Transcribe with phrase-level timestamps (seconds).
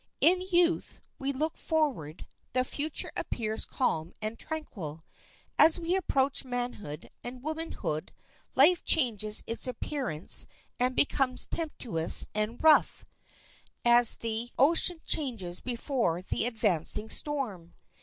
[0.19, 5.03] In youth we look forward; the future appears calm and tranquil;
[5.59, 8.11] as we approach manhood and womanhood
[8.55, 10.47] life changes its appearance
[10.79, 13.05] and becomes tempestuous and rough,
[13.85, 17.75] as the ocean changes before the advancing storm.